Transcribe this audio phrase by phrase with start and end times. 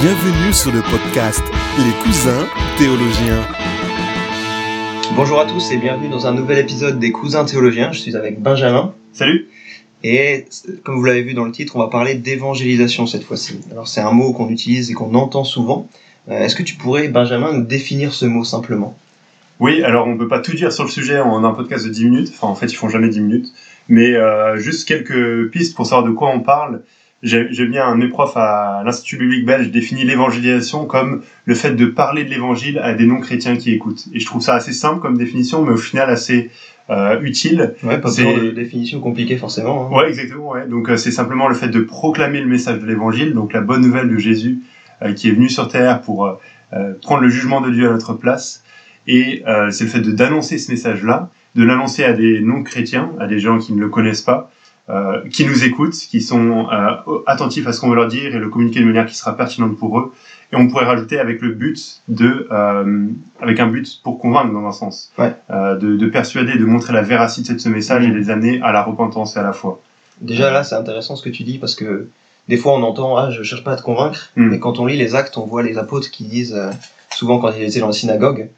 [0.00, 1.42] Bienvenue sur le podcast
[1.78, 3.42] Les cousins théologiens.
[5.14, 7.92] Bonjour à tous et bienvenue dans un nouvel épisode des cousins théologiens.
[7.92, 8.94] Je suis avec Benjamin.
[9.12, 9.48] Salut
[10.02, 10.46] Et
[10.82, 13.60] comme vous l'avez vu dans le titre, on va parler d'évangélisation cette fois-ci.
[13.70, 15.88] Alors c'est un mot qu'on utilise et qu'on entend souvent.
[16.28, 18.96] Euh, Est-ce que tu pourrais, Benjamin, nous définir ce mot simplement?
[19.60, 22.04] Oui, alors on peut pas tout dire sur le sujet en un podcast de 10
[22.06, 23.52] minutes, enfin en fait ils font jamais 10 minutes,
[23.88, 26.82] mais euh, juste quelques pistes pour savoir de quoi on parle.
[27.22, 31.70] J'ai bien un de mes profs à l'Institut biblique belge définit l'évangélisation comme le fait
[31.72, 34.06] de parler de l'évangile à des non-chrétiens qui écoutent.
[34.12, 36.50] Et je trouve ça assez simple comme définition, mais au final assez
[36.90, 37.74] euh, utile.
[37.84, 39.86] Ouais, pas C'est- de définition compliquée forcément.
[39.92, 39.96] hein.
[39.96, 40.50] Ouais, exactement.
[40.50, 40.66] Ouais.
[40.66, 43.82] Donc euh, c'est simplement le fait de proclamer le message de l'évangile, donc la bonne
[43.82, 44.58] nouvelle de Jésus
[45.02, 46.32] euh, qui est venu sur terre pour euh,
[46.72, 48.64] euh, prendre le jugement de Dieu à notre place.
[49.06, 53.28] Et euh, c'est le fait de d'annoncer ce message-là, de l'annoncer à des non-chrétiens, à
[53.28, 54.50] des gens qui ne le connaissent pas,
[54.90, 58.38] euh, qui nous écoutent, qui sont euh, attentifs à ce qu'on veut leur dire et
[58.38, 60.12] le communiquer de manière qui sera pertinente pour eux.
[60.52, 63.06] Et on pourrait rajouter avec le but de, euh,
[63.40, 65.32] avec un but pour convaincre dans un sens, Ouais.
[65.50, 68.70] Euh, de, de persuader, de montrer la véracité de ce message et les amener à
[68.72, 69.80] la repentance et à la foi.
[70.20, 72.08] Déjà là, c'est intéressant ce que tu dis parce que
[72.48, 74.48] des fois on entend ah je cherche pas à te convaincre, Mm.
[74.48, 76.70] mais quand on lit les actes, on voit les apôtres qui disent euh,
[77.10, 78.50] souvent quand ils étaient dans la synagogue,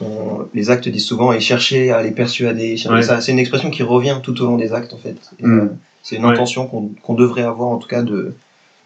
[0.00, 2.76] on- les actes disent souvent ils cherchaient à les persuader.
[2.76, 3.02] cherchaient Ouais.
[3.02, 3.20] ça.
[3.20, 5.16] C'est une expression qui revient tout au long des actes en fait.
[5.40, 5.58] Et, Mm.
[5.60, 5.66] euh,
[6.02, 6.32] c'est une Ouais.
[6.32, 8.34] intention qu'on qu'on devrait avoir en tout cas de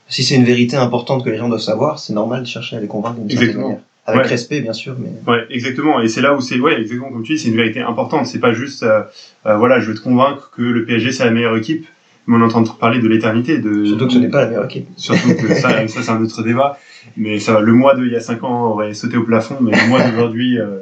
[0.08, 2.80] si c'est une vérité importante que les gens doivent savoir, c'est normal de chercher à
[2.80, 3.68] les convaincre d'une certaine Exactement.
[3.68, 3.82] manière.
[4.06, 4.28] Avec Ouais.
[4.28, 5.98] respect bien sûr, mais Ouais, exactement.
[6.02, 8.26] Et c'est là où c'est, ouais, exactement comme tu dis, c'est une vérité importante.
[8.26, 9.00] C'est pas juste, euh,
[9.46, 11.86] euh, voilà, je veux te convaincre que le PSG c'est la meilleure équipe,
[12.26, 13.56] mais on est en train de parler de l'éternité.
[13.58, 13.86] De...
[13.86, 14.88] surtout que ce n'est pas la meilleure équipe.
[14.98, 16.78] Surtout que ça, ça c'est un autre débat.
[17.16, 19.72] Mais ça, le mois de il y a 5 ans aurait sauté au plafond, mais
[19.72, 20.80] le mois d'aujourd'hui euh,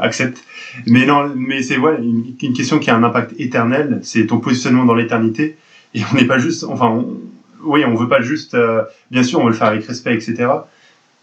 [0.00, 0.44] accepte.
[0.86, 4.00] Mais non, mais c'est ouais, une, question qui a un impact éternel.
[4.02, 5.56] C'est ton positionnement dans l'éternité.
[5.94, 7.04] Et on n'est pas juste, enfin,
[7.64, 10.48] oui, on veut pas juste, euh, bien sûr, on veut le faire avec respect, etc.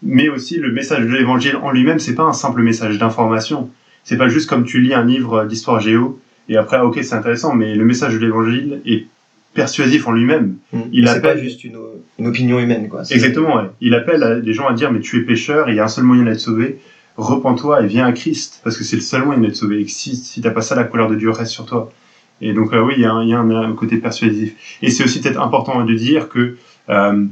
[0.02, 3.70] Mais aussi le message de l'évangile en lui-même, c'est pas un simple message d'information.
[4.04, 7.54] C'est pas juste comme tu lis un livre d'histoire géo et après, ok, c'est intéressant,
[7.54, 9.06] mais le message de l'évangile est
[9.54, 10.56] persuasif en lui-même.
[10.92, 11.78] Il c'est appelle- pas juste une,
[12.18, 13.02] une opinion humaine quoi.
[13.10, 13.70] Exactement, ouais.
[13.80, 15.84] Il appelle à- des gens à dire, mais tu es pécheur et il y a
[15.84, 16.78] un seul moyen d'être sauvé.
[17.16, 19.80] Repends-toi et viens à Christ, parce que c'est le seul moyen d'être sauvé.
[19.80, 21.92] Et que si, si t'as pas ça, la colère de Dieu reste sur toi.
[22.40, 24.54] Et donc, euh, oui, il y a, un, il y a un côté persuasif.
[24.82, 26.56] Et c'est aussi peut-être important de dire que
[26.90, 27.24] euh,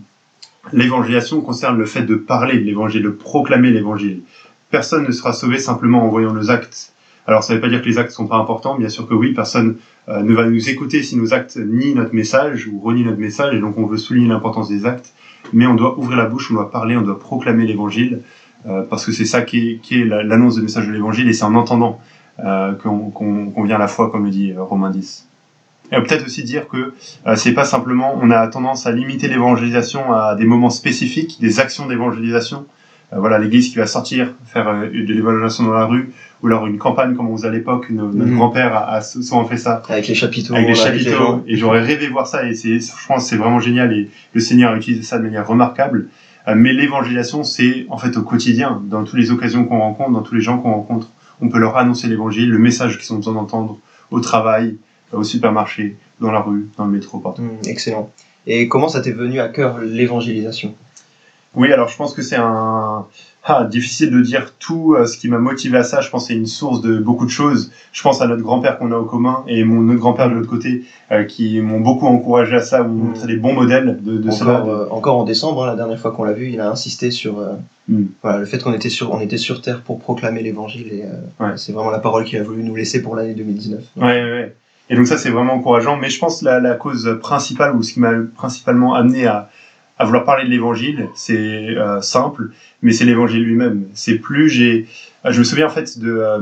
[0.73, 4.23] l'évangélisation concerne le fait de parler de l'évangile, de proclamer l'évangile.
[4.71, 6.93] Personne ne sera sauvé simplement en voyant nos actes.
[7.27, 9.15] Alors, ça ne veut pas dire que les actes sont pas importants, bien sûr que
[9.15, 9.77] oui, personne
[10.09, 13.55] euh, ne va nous écouter si nos actes nient notre message ou renient notre message,
[13.55, 15.13] et donc on veut souligner l'importance des actes
[15.53, 18.21] mais on doit ouvrir la bouche, on doit parler, on doit proclamer l'évangile,
[18.67, 21.55] euh, parce que c'est ça qui est, l'annonce du message de l'évangile, et c'est en
[21.55, 22.01] entendant
[22.45, 25.29] euh, qu'on vient à la foi, comme le dit Romain 10.
[25.93, 26.95] Et peut-être aussi dire que
[27.37, 31.87] c'est pas simplement, on a tendance à limiter l'évangélisation à des moments spécifiques, des actions
[31.87, 32.67] d'évangélisation.
[33.13, 36.11] Euh, voilà, l'Église qui va sortir, faire euh, de l'évangélisation dans la rue,
[36.43, 38.35] ou alors une campagne comme on faisait à l'époque, notre Mhm.
[38.37, 39.83] grand-père a, a souvent fait ça.
[39.89, 41.43] Avec les chapiteaux, avec les chapiteaux.
[41.47, 44.41] et j'aurais rêvé voir ça et c'est je pense que c'est vraiment génial et le
[44.41, 46.09] Seigneur a utilisé ça de manière remarquable.
[46.49, 50.23] Euh, mais l'évangélisation c'est en fait au quotidien dans toutes les occasions qu'on rencontre dans
[50.23, 51.09] tous les gens qu'on rencontre.
[51.41, 53.79] On peut leur annoncer l'évangile le message qu'ils ont besoin d'entendre
[54.11, 54.77] au travail
[55.13, 57.43] au supermarché dans la rue dans le métro partout.
[57.43, 58.11] Hmm, excellent.
[58.49, 60.75] Et comment ça t'est venu à cœur l'évangélisation?
[61.57, 63.07] Oui alors je pense que c'est un
[63.49, 66.29] ah, difficile de dire tout euh, ce qui m'a motivé à ça je pense que
[66.33, 69.05] c'est une source de beaucoup de choses je pense à notre grand-père qu'on a au
[69.05, 72.83] commun et mon autre grand-père de l'autre côté euh, qui m'ont beaucoup encouragé à ça
[72.83, 73.09] ou Mm.
[73.09, 75.99] montré des bons modèles de, de cela encore, euh, encore en décembre, hein, la dernière
[76.01, 77.53] fois qu'on l'a vu, il a insisté sur euh,
[77.89, 78.03] Mm.
[78.21, 81.45] voilà, le fait qu'on était sur, on était sur Terre pour proclamer l'évangile et euh,
[81.45, 81.53] Ouais.
[81.57, 83.81] c'est vraiment la parole qu'il a voulu nous laisser pour l'année 2019.
[83.97, 84.57] Ouais, ouais, ouais.
[84.91, 85.97] Et donc ça, c'est vraiment encourageant.
[85.97, 89.49] Mais je pense la, la cause principale, ou ce qui m'a principalement amené à,
[89.99, 92.51] à vouloir parler de l'évangile, c'est euh, simple,
[92.83, 93.85] mais c'est l'évangile lui-même.
[93.95, 94.87] C'est plus j'ai...
[95.25, 96.11] ah, Je me souviens en fait de...
[96.11, 96.41] euh,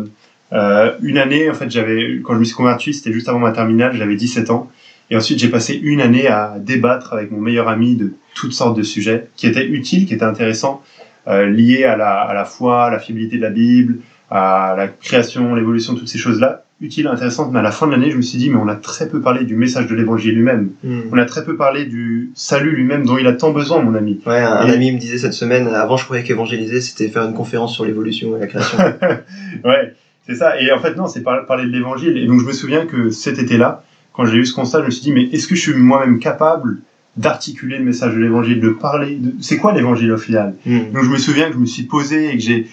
[0.53, 3.53] euh, une année, en fait, j'avais quand je me suis converti, c'était juste avant ma
[3.53, 4.71] terminale, j'avais 17 ans.
[5.11, 8.77] Et ensuite, j'ai passé une année à débattre avec mon meilleur ami de toutes sortes
[8.77, 10.83] de sujets qui étaient utiles, qui étaient intéressants,
[11.29, 13.99] euh, liés à la, à la foi, à la fiabilité de la Bible,
[14.31, 17.51] à la création, l'évolution, toutes ces choses-là, utiles, intéressantes.
[17.53, 19.21] Mais à la fin de l'année, je me suis dit, mais on a très peu
[19.21, 20.71] parlé du message de l'évangile lui-même.
[20.83, 21.01] Hmm.
[21.13, 24.21] On a très peu parlé du salut lui-même dont il a tant besoin, mon ami.
[24.27, 27.35] Ouais, un, Et- ami me disait cette semaine, avant je croyais qu'évangéliser c'était faire une
[27.35, 28.79] conférence sur l'évolution et la création.
[29.65, 29.95] ouais,
[30.27, 30.61] c'est ça.
[30.61, 32.17] Et en fait, non, c'est par- parler de l'évangile.
[32.19, 34.91] Et donc, je me souviens que cet été-là, quand j'ai eu ce constat, je me
[34.91, 36.79] suis dit, mais est-ce que je suis moi-même capable
[37.17, 39.35] d'articuler le message de l'évangile, de parler de...
[39.41, 40.55] C'est quoi l'évangile au final?
[40.67, 40.91] Hmm.
[40.93, 42.67] Donc, je me souviens que je me suis posé et que j'ai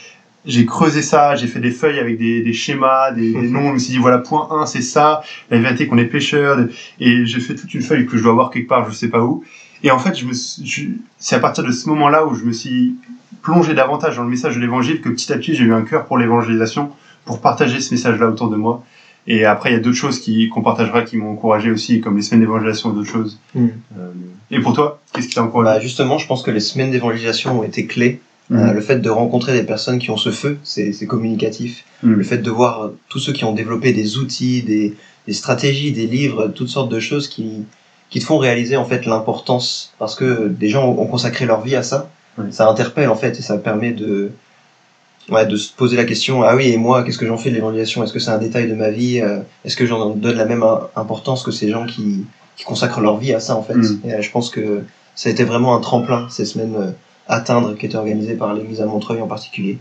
[0.46, 3.70] j'ai creusé ça, j'ai fait des feuilles avec des, des schémas, des, des noms.
[3.70, 6.58] Je me suis dit, voilà, point 1, c'est ça, la vérité qu'on est pécheur.
[7.00, 9.22] Et j'ai fait toute une feuille que je dois avoir quelque part, je sais pas
[9.24, 9.44] où.
[9.84, 12.44] Et en fait, je me suis- je- c'est à partir de ce moment-là où je
[12.44, 12.96] me suis
[13.42, 16.06] plongé davantage dans le message de l'évangile que petit à petit j'ai eu un cœur
[16.06, 16.92] pour l'évangélisation,
[17.26, 18.84] pour partager ce message-là autour de moi.
[19.28, 22.16] Et après, il y a d'autres choses qui- qu'on partagera qui m'ont encouragé aussi, comme
[22.18, 23.40] les semaines d'évangélisation et d'autres choses.
[23.54, 23.68] Mm.
[24.00, 24.12] Euh,
[24.50, 27.60] et pour toi, qu'est-ce qui t'a Bah, encouragé justement, je pense que les semaines d'évangélisation
[27.60, 28.20] ont été clés.
[28.50, 28.60] Mhm.
[28.60, 31.86] Euh, le fait de rencontrer des personnes qui ont ce feu, c'est communicatif.
[32.04, 32.14] Mhm.
[32.16, 34.94] Le fait de voir tous ceux qui ont développé des outils, des,
[35.28, 37.64] des stratégies, des livres, toutes sortes de choses qui,
[38.10, 41.76] qui te font réaliser en fait l'importance, parce que des gens ont consacré leur vie
[41.76, 42.10] à ça.
[42.50, 44.32] Ça interpelle en fait et ça permet de,
[45.30, 47.56] ouais, de se poser la question ah oui et moi qu'est-ce que j'en fais de
[47.56, 48.04] l'évangélisation?
[48.04, 49.20] Est-ce que c'est un détail de ma vie?
[49.22, 52.26] Euh, Est-ce que j'en donne la même im- importance que ces gens qui,
[52.58, 53.76] qui consacrent leur vie à ça en fait?
[53.76, 54.02] Mhm.
[54.06, 54.84] Et euh, je pense que
[55.16, 56.94] ça a été vraiment un tremplin ces semaines
[57.28, 59.78] atteindre qui était organisé par l'église à Montreuil en particulier.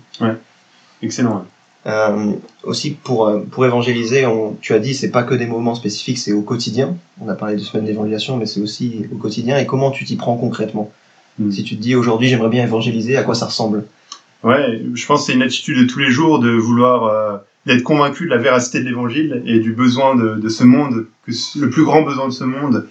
[1.03, 1.47] Excellent.
[1.87, 2.33] Euh,
[2.63, 6.19] aussi pour euh, pour évangéliser, on, tu as dit c'est pas que des moments spécifiques,
[6.19, 6.95] c'est au quotidien.
[7.23, 9.57] On a parlé de semaine d'évangélisation, mais c'est aussi au quotidien.
[9.57, 10.93] Et comment tu t'y prends concrètement
[11.41, 11.51] Mm.
[11.51, 13.85] Si tu te dis aujourd'hui j'aimerais bien évangéliser, à quoi ça ressemble
[14.43, 17.37] Ouais, je pense que c'est une attitude de tous les jours de vouloir euh,
[17.67, 21.33] d'être convaincu de la véracité de l'évangile et du besoin de, de ce monde, que
[21.59, 22.87] le plus grand besoin de ce monde,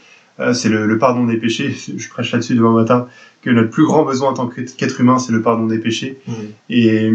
[0.53, 1.75] c'est le, le pardon des péchés.
[1.97, 3.07] Je prêche là-dessus demain matin
[3.41, 6.17] que notre plus grand besoin en tant qu'être humain, c'est le pardon des péchés.
[6.69, 7.11] Et,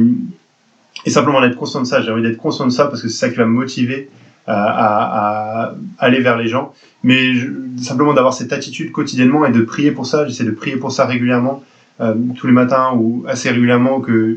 [1.05, 3.19] et simplement d'être conscient de ça, j'ai envie d'être conscient de ça parce que c'est
[3.19, 4.09] ça qui va me motiver
[4.47, 6.73] à, à- à aller vers les gens.
[7.03, 7.49] Mais je-
[7.79, 11.05] simplement d'avoir cette attitude quotidiennement et de prier pour ça, j'essaie de prier pour ça
[11.05, 11.62] régulièrement,
[12.00, 14.37] euh, tous les matins ou assez régulièrement que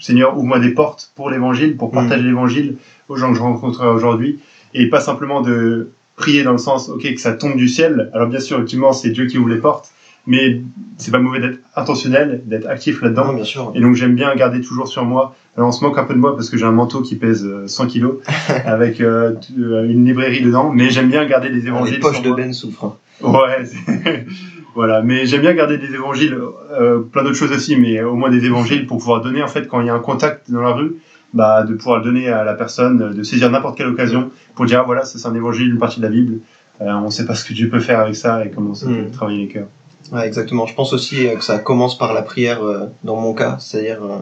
[0.00, 2.76] Seigneur ouvre-moi des portes pour l'évangile, pour partager l'évangile
[3.08, 4.38] aux gens que je rencontrerai aujourd'hui.
[4.74, 8.10] Et pas simplement de prier dans le sens, ok, que ça tombe du ciel.
[8.12, 9.90] Alors bien sûr, ultimement, c'est Dieu qui ouvre les portes,
[10.26, 10.60] mais
[10.98, 13.32] c'est pas mauvais d'être intentionnel, d'être actif là-dedans.
[13.32, 13.72] Bien sûr.
[13.74, 15.34] Et donc j'aime bien garder toujours sur moi.
[15.56, 17.44] Alors on se moque un peu de moi parce que j'ai un manteau qui pèse
[17.44, 18.16] euh, 100 kilos
[18.64, 21.94] avec euh, euh, une librairie dedans, mais j'aime bien garder des évangiles.
[21.94, 22.36] Les poches de moi.
[22.36, 22.84] Ben souffrent.
[22.84, 22.94] hein.
[23.22, 23.64] Ouais,
[24.74, 25.02] voilà.
[25.02, 26.36] Mais j'aime bien garder des évangiles,
[26.72, 29.68] euh, plein d'autres choses aussi, mais au moins des évangiles pour pouvoir donner en fait
[29.68, 30.96] quand il y a un contact dans la rue,
[31.34, 34.80] bah de pouvoir le donner à la personne, de saisir n'importe quelle occasion pour dire
[34.80, 36.40] ah, voilà ça c'est un évangile, une partie de la Bible.
[36.80, 39.10] Euh, on sait pas ce que Dieu peut faire avec ça et comment ça peut
[39.12, 39.68] travailler les cœurs.
[40.10, 40.66] Ouais, exactement.
[40.66, 44.02] Je pense aussi euh, que ça commence par la prière euh, dans mon cas, c'est-à-dire
[44.02, 44.18] euh,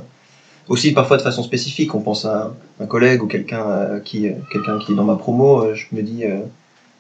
[0.69, 1.95] aussi parfois de façon spécifique.
[1.95, 5.17] On pense à un collègue ou quelqu'un euh, qui, euh, quelqu'un qui est dans ma
[5.17, 5.65] promo.
[5.65, 6.41] euh, je me dis, euh,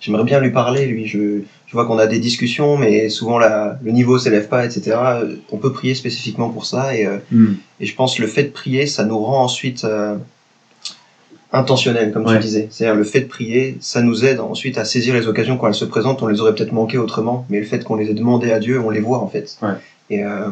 [0.00, 0.86] j'aimerais bien lui parler.
[0.86, 4.64] Lui, je, je vois qu'on a des discussions, mais souvent la, le niveau s'élève pas,
[4.64, 4.96] etc.
[5.00, 7.18] Euh, On peut prier spécifiquement pour ça, et, euh,
[7.80, 10.16] et je pense que le fait de prier, ça nous rend ensuite euh,
[11.52, 12.36] intentionnel, comme Ouais.
[12.36, 12.68] tu disais.
[12.70, 15.74] C'est-à-dire le fait de prier, ça nous aide ensuite à saisir les occasions quand elles
[15.74, 16.22] se présentent.
[16.22, 18.80] On les aurait peut-être manquées autrement, mais le fait qu'on les ait demandées à Dieu,
[18.80, 19.56] on les voit en fait.
[19.62, 19.70] Ouais.
[20.10, 20.50] Et, euh,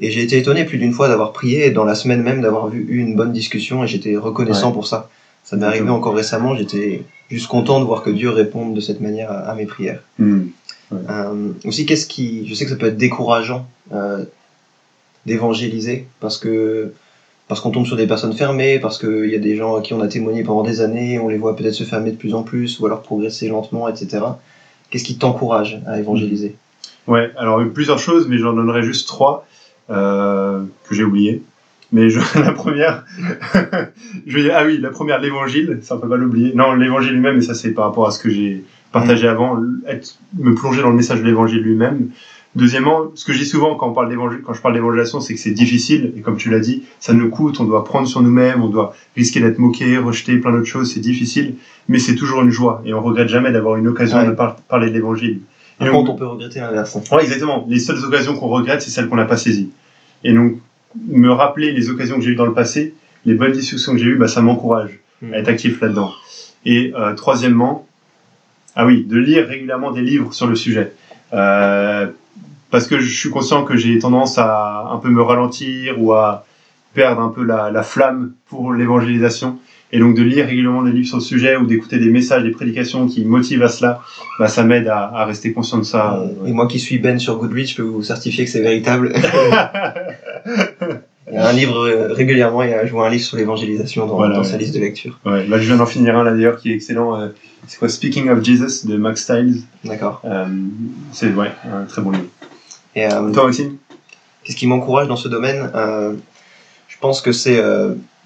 [0.00, 2.72] et j'ai été étonné plus d'une fois d'avoir prié et dans la semaine même d'avoir
[2.74, 4.74] eu une bonne discussion et j'étais reconnaissant Ouais.
[4.74, 5.08] pour ça.
[5.44, 7.02] Ça m'est arrivé encore récemment, j'étais
[7.34, 10.00] juste content de voir que Dieu réponde de cette manière à, à mes prières.
[10.18, 10.42] Mm.
[10.92, 14.24] Euh, aussi, qu'est-ce qui, je sais que ça peut être décourageant euh,
[15.26, 16.92] d'évangéliser parce que
[17.46, 19.92] parce qu'on tombe sur des personnes fermées, parce qu'il y a des gens à qui
[19.92, 22.42] on a témoigné pendant des années, on les voit peut-être se fermer de plus en
[22.42, 24.24] plus ou alors progresser lentement, etc.
[24.88, 26.56] Qu'est-ce qui t'encourage à évangéliser?
[27.06, 29.46] Ouais, alors plusieurs choses, mais j'en donnerai juste trois
[29.90, 31.42] euh, que j'ai oubliées.
[31.94, 33.04] Mais je, la première,
[34.26, 36.52] je vais ah oui, la première, l'évangile, ça on peut pas l'oublier.
[36.54, 39.58] Non, l'évangile lui-même, et ça c'est par rapport à ce que j'ai partagé avant,
[39.88, 42.08] être, me plonger dans le message de l'évangile lui-même.
[42.56, 45.34] Deuxièmement, ce que je dis souvent quand on parle d'évangile, quand je parle d'évangélisation, c'est
[45.34, 48.22] que c'est difficile, et comme tu l'as dit, ça nous coûte, on doit prendre sur
[48.22, 51.56] nous-mêmes, on doit risquer d'être moqué, rejeté, plein d'autres choses, c'est difficile,
[51.88, 54.26] mais c'est toujours une joie, et on regrette jamais d'avoir une occasion Ouais.
[54.26, 55.40] de par- parler de l'évangile.
[55.80, 56.96] Et donc- on peut regretter l'inverse.
[57.10, 57.66] Ouais, exactement.
[57.68, 59.70] Les seules occasions qu'on regrette, c'est celles qu'on n'a pas saisies.
[60.22, 60.58] Et donc,
[61.08, 64.06] me rappeler les occasions que j'ai eues dans le passé, les bonnes discussions que j'ai
[64.06, 65.34] eues, bah, ça m'encourage Mm.
[65.34, 66.12] à être actif là-dedans.
[66.64, 67.86] Et euh, troisièmement,
[68.76, 70.92] ah oui, de lire régulièrement des livres sur le sujet.
[71.32, 72.06] Euh,
[72.70, 76.44] parce que je suis conscient que j'ai tendance à un peu me ralentir ou à
[76.92, 79.58] perdre un peu la, la flamme pour l'évangélisation.
[79.92, 82.50] Et donc de lire régulièrement des livres sur le sujet ou d'écouter des messages, des
[82.50, 84.00] prédications qui motivent à cela,
[84.40, 86.20] bah, ça m'aide à, à rester conscient de ça.
[86.46, 89.12] Et moi qui suis Ben sur Goodreads, je peux vous certifier que c'est véritable.
[91.34, 94.06] Il y a un livre euh, régulièrement, il y a joué un livre sur l'évangélisation
[94.06, 94.46] dans, Voilà, dans ouais.
[94.46, 95.18] sa liste de lecture.
[95.26, 97.20] Ouais, là je viens d'en finir un là d'ailleurs qui est excellent.
[97.20, 97.28] euh,
[97.66, 99.62] c'est quoi Speaking of Jesus de Max Stiles.
[99.84, 100.20] D'accord.
[100.24, 100.46] Euh,
[101.12, 102.26] c'est ouais, un très bon livre.
[102.94, 103.76] Et euh, Toi Maxime?
[104.44, 105.70] qu'est-ce qui m'encourage dans ce domaine
[106.88, 107.60] Je pense que c'est,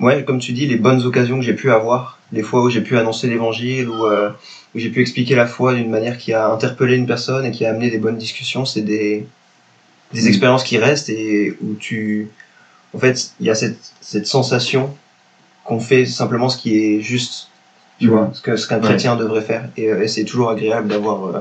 [0.00, 2.82] ouais, comme tu dis, les bonnes occasions que j'ai pu avoir, les fois où j'ai
[2.82, 4.04] pu annoncer l'évangile, ou
[4.74, 7.64] où j'ai pu expliquer la foi d'une manière qui a interpellé une personne et qui
[7.64, 9.24] a amené des bonnes discussions, c'est des,
[10.12, 10.26] des Mm.
[10.28, 12.28] expériences qui restent et où tu,
[12.95, 14.90] en fait, il y a cette, cette sensation
[15.64, 17.49] qu'on fait simplement ce qui est juste,
[17.99, 18.85] tu vois, ce que ce qu'un Ouais.
[18.85, 19.68] chrétien devrait faire.
[19.76, 21.40] Et, euh, et c'est toujours agréable d'avoir euh,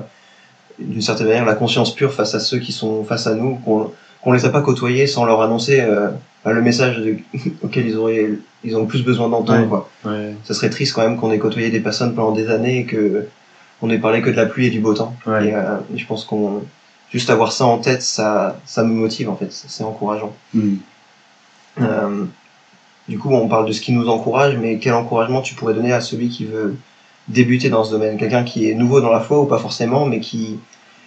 [0.80, 3.92] d'une certaine manière la conscience pure face à ceux qui sont face à nous, qu'on
[4.22, 6.10] qu'on les a pas côtoyés sans leur annoncer euh,
[6.46, 7.18] le message de-
[7.62, 8.30] auquel ils auraient
[8.64, 9.62] ils ont le plus besoin d'entendre.
[9.62, 9.68] Ouais.
[9.68, 9.90] quoi.
[10.06, 12.86] Ouais, Ça serait triste quand même qu'on ait côtoyé des personnes pendant des années et
[12.86, 13.28] que
[13.82, 15.16] on ait parlé que de la pluie et du beau temps.
[15.28, 16.64] Et, euh, je pense qu'on
[17.12, 20.34] juste avoir ça en tête, ça ça nous motive en fait, c'est encourageant.
[20.54, 20.76] Mm.
[21.82, 22.26] Euh,
[23.08, 25.94] du coup, on parle de ce qui nous encourage, mais quel encouragement tu pourrais donner
[25.94, 26.76] à celui qui veut
[27.28, 28.18] débuter dans ce domaine?
[28.18, 30.60] Quelqu'un qui est nouveau dans la foi ou pas forcément, mais qui,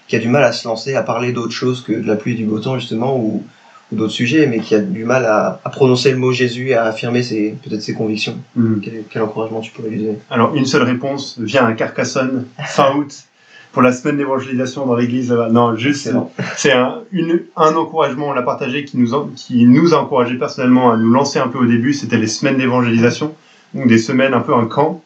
[0.08, 2.32] qui a du mal à se lancer, à parler d'autre chose que de la pluie
[2.32, 3.44] et du beau temps, justement, ou,
[3.92, 6.74] ou d'autres sujets, mais qui a du mal à, à prononcer le mot Jésus et
[6.74, 8.38] à affirmer ses, peut-être ses convictions.
[8.56, 8.80] Mm.
[8.80, 10.18] Quel, quel encouragement tu pourrais lui donner?
[10.30, 13.24] Alors, une seule réponse, viens à Carcassonne, fin août,
[13.72, 15.48] pour la semaine d'évangélisation dans l'église là-bas.
[15.50, 16.10] Non, juste,
[16.56, 20.90] c'est un, une- un encouragement, on l'a partagé, qui nous, qui nous a encouragé personnellement
[20.90, 21.92] à nous lancer un peu au début.
[21.92, 23.34] C'était les semaines d'évangélisation,
[23.74, 25.02] donc des semaines un peu un camp,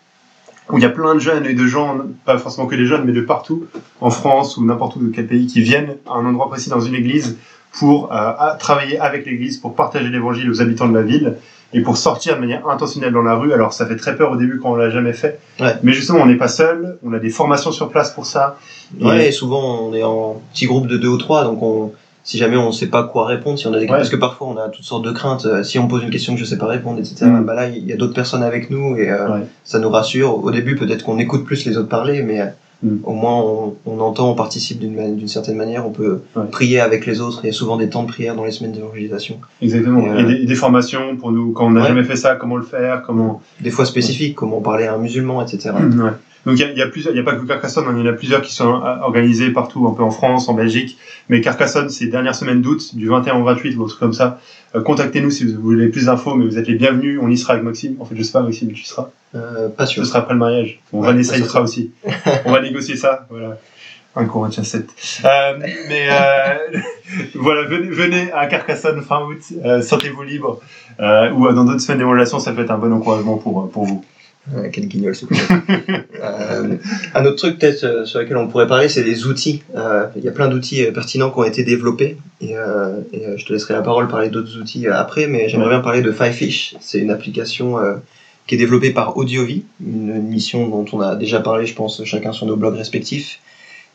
[0.71, 3.05] où il y a plein de jeunes et de gens, pas forcément que des jeunes,
[3.05, 3.67] mais de partout,
[4.01, 6.81] en France ou n'importe où de quel pays, qui viennent à un endroit précis dans
[6.81, 7.37] une église
[7.79, 11.37] pour euh, à- travailler avec l'église, pour partager l'évangile aux habitants de la ville
[11.75, 13.53] et pour sortir de manière intentionnelle dans la rue.
[13.53, 15.75] Alors ça fait très peur au début quand on l'a jamais fait, Ouais.
[15.83, 18.57] mais justement on n'est pas seul, on a des formations sur place pour ça.
[19.01, 21.93] Et- Ouais, et souvent on est en petit groupe de deux ou trois, donc on,
[22.23, 23.89] si jamais on ne sait pas quoi répondre, si on a des Ouais.
[23.99, 26.33] parce que parfois on a toutes sortes de craintes, euh, si on pose une question
[26.35, 27.27] que je sais pas répondre, etc.
[27.27, 27.45] Mm.
[27.45, 30.43] Bah là, il y a d'autres personnes avec nous et euh, ça nous rassure.
[30.43, 32.47] Au début, peut-être qu'on écoute plus les autres parler, mais euh,
[32.83, 32.97] Mm.
[33.05, 36.45] au moins on, on entend, on participe d'une certaine manière, on peut Ouais.
[36.51, 37.41] prier avec les autres.
[37.45, 40.05] Il y a souvent des temps de prière dans les semaines d'évangélisation, Exactement.
[40.07, 41.89] Et, euh, Et, des, formations pour nous, quand on n'a Ouais.
[41.89, 43.41] jamais fait ça, comment le faire, comment.
[43.61, 45.71] des fois spécifiques, comment parler à un musulman, etc.
[45.75, 46.11] Ouais.
[46.47, 48.09] Donc il y y a plusieurs, il y a pas que Carcassonne, hein, il y
[48.09, 50.99] en a plusieurs qui sont euh, organisés partout, un peu en France, en Belgique.
[51.29, 54.41] Mais Carcassonne, c'est dernière semaine d'août, du 21 au 28, ou un truc comme ça.
[54.75, 57.19] Euh, Contactez-nous si vous voulez plus d'infos, mais vous êtes les bienvenus.
[57.23, 57.97] On y sera avec Maxime.
[58.01, 59.09] En fait, je sais pas, Maxime, tu seras.
[59.35, 60.05] Euh, pas sûr.
[60.05, 60.81] Ce sera après le mariage.
[60.93, 61.93] Bon, Ouais, Vanessa y sera aussi.
[62.45, 63.27] On va négocier ça.
[63.31, 63.57] Voilà.
[64.17, 64.87] Un Corinthiens 7.
[65.25, 65.59] Euh,
[65.89, 66.79] mais euh,
[67.35, 69.41] voilà, venez, venez à Carcassonne fin août.
[69.65, 70.61] Euh, Sentez-vous libre.
[71.01, 74.05] Euh, ou dans d'autres semaines d'évaluation, ça peut être un bon encouragement pour, pour vous.
[74.53, 75.35] Euh, quel guignol ce coup.
[76.23, 76.77] euh,
[77.15, 79.63] un autre truc peut-être euh, sur lequel on pourrait parler, c'est les outils.
[79.75, 82.53] Euh, Il y a plein d'outils pertinents qui ont été développés et,
[83.13, 86.13] et, je te laisserai la parole parler d'autres outils après, mais j'aimerais bien parler de
[86.13, 86.77] Fivefish.
[86.81, 87.79] C'est une application
[88.47, 92.33] qui est développée par Audiovie, une, mission dont on a déjà parlé, je pense, chacun
[92.33, 93.41] sur nos blogs respectifs.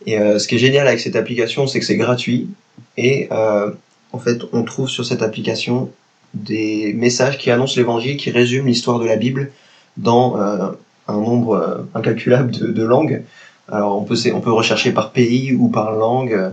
[0.07, 2.49] Et ce qui est génial avec cette application, c'est que c'est gratuit
[2.97, 5.91] et en fait, on trouve sur cette application
[6.33, 9.51] des messages qui annoncent l'évangile, qui résument l'histoire de la Bible
[9.97, 10.69] dans euh,
[11.07, 13.23] un nombre euh, incalculable de, de langues.
[13.71, 16.51] Alors on peut, on peut rechercher par pays ou par langue.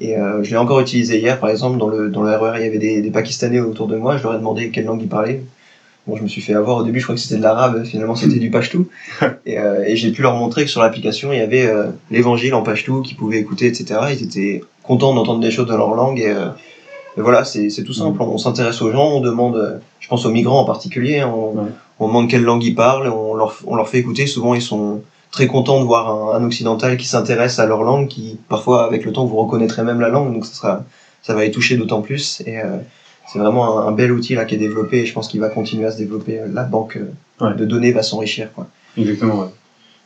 [0.00, 2.64] Et euh, je l'ai encore utilisé hier, par exemple, dans le, dans le RER, il
[2.64, 4.16] y avait des, des Pakistanais autour de moi.
[4.16, 5.42] Je leur ai demandé quelle langue ils parlaient.
[6.06, 8.14] Bon, je me suis fait avoir au début, je crois que c'était de l'arabe, finalement
[8.14, 8.88] c'était du pashtou.
[9.44, 12.54] Et, euh, et j'ai pu leur montrer que sur l'application, il y avait euh, l'évangile
[12.54, 14.00] en pashtou qu'ils pouvaient écouter, etc.
[14.10, 16.20] Ils étaient contents d'entendre des choses dans leur langue.
[16.20, 16.34] Et,
[17.16, 18.22] et voilà, c'est tout simple.
[18.22, 21.70] On s'intéresse aux gens, on demande, je pense aux migrants en particulier, hein, on, Ouais.
[22.00, 24.26] On demande quelle langue ils parlent, on leur, on leur fait écouter.
[24.26, 28.08] Souvent, ils sont très contents de voir un, un occidental qui s'intéresse à leur langue,
[28.08, 30.84] qui parfois, avec le temps, vous reconnaîtrez même la langue, donc ça, sera,
[31.22, 32.42] ça va les toucher d'autant plus.
[32.46, 32.78] Et euh,
[33.30, 35.48] c'est vraiment un, un bel outil là qui est développé, et je pense qu'il va
[35.48, 36.40] continuer à se développer.
[36.52, 37.54] La banque euh, Ouais.
[37.54, 38.52] de données va s'enrichir.
[38.52, 38.66] quoi.
[38.96, 39.46] Exactement, ouais.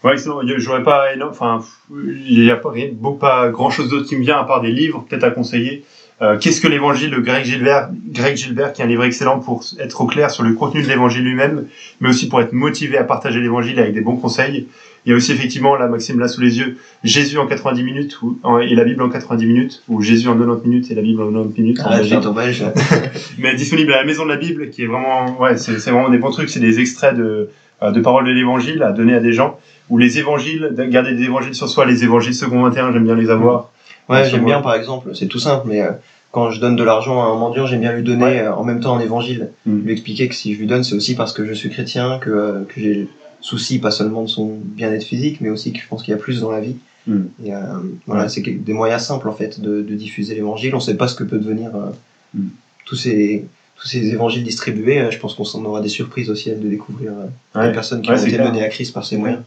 [0.04, 1.62] Ouais, sinon, j'aurais pas énorme, enfin,
[1.94, 2.72] il y a pas,
[3.20, 5.84] pas grand chose d'autre qui me vient à part des livres, peut-être à conseiller.
[6.22, 9.64] Euh, Qu'est-ce que l'évangile de Greg Gilbert, Greg Gilbert, qui est un livre excellent pour
[9.80, 11.66] être au clair sur le contenu de l'évangile lui-même,
[12.00, 14.68] mais aussi pour être motivé à partager l'évangile avec des bons conseils.
[15.04, 18.22] Il y a aussi effectivement, là, Maxime l'a sous les yeux, Jésus en 90 minutes
[18.22, 21.22] ou, et la Bible en 90 minutes, ou Jésus en 90 minutes et la Bible
[21.22, 21.80] en 90 minutes.
[21.80, 22.62] en belge.
[22.62, 22.64] belge.
[23.38, 26.18] mais disponible à la Maison de la Bible, qui est vraiment, ouais, c'est vraiment des
[26.18, 26.50] bons trucs.
[26.50, 27.50] C'est des extraits de,
[27.82, 29.58] euh, de paroles de l'Évangile à donner à des gens.
[29.90, 33.16] Ou les évangiles, de garder des évangiles sur soi, les évangiles second 21, j'aime bien
[33.16, 33.72] les avoir.
[34.08, 34.50] Ouais, j'aime moi.
[34.50, 35.90] bien par exemple, c'est tout simple, mais euh,
[36.32, 38.40] quand je donne de l'argent à un mendiant, j'aime bien lui donner Ouais.
[38.40, 39.50] euh, en même temps un évangile.
[39.66, 39.80] Mm.
[39.82, 42.30] Lui expliquer que si je lui donne, c'est aussi parce que je suis chrétien, que,
[42.30, 43.08] euh, que j'ai le
[43.40, 46.18] souci pas seulement de son bien-être physique, mais aussi que je pense qu'il y a
[46.20, 46.76] plus dans la vie.
[47.06, 47.20] Mm.
[47.44, 47.58] Et euh,
[48.06, 48.28] voilà, Ouais.
[48.28, 50.74] c'est des moyens simples en fait de, de diffuser l'évangile.
[50.74, 51.90] On sait pas ce que peut devenir euh,
[52.34, 52.46] Mm.
[52.86, 53.44] tous ces
[53.76, 55.00] tous ces évangiles distribués.
[55.00, 57.66] Euh, Je pense qu'on s'en aura des surprises aussi de découvrir euh, Ouais.
[57.68, 59.42] des personnes qui ont été données à Christ par ces moyens.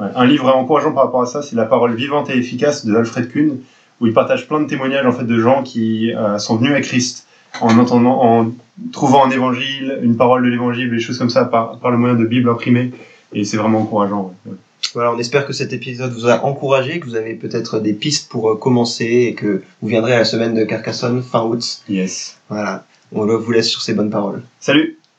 [0.00, 3.28] Un livre encourageant par rapport à ça, c'est La parole vivante et efficace de Alfred
[3.32, 3.58] Kuhn,
[4.00, 6.80] où il partage plein de témoignages en fait de gens qui euh, sont venus à
[6.80, 7.26] Christ
[7.60, 8.52] en entendant, en
[8.92, 12.14] trouvant un évangile, une parole de l'évangile, des choses comme ça par, par le moyen
[12.14, 12.92] de Bible imprimée.
[13.32, 14.34] Et c'est vraiment encourageant.
[14.46, 14.52] ouais.
[14.94, 18.30] Voilà, on espère que cet épisode vous a encouragé, que vous avez peut-être des pistes
[18.30, 21.82] pour euh, commencer et que vous viendrez à la semaine de Carcassonne fin août.
[21.88, 22.38] Yes.
[22.48, 24.42] Voilà, on vous laisse sur ces bonnes paroles.
[24.60, 24.97] Salut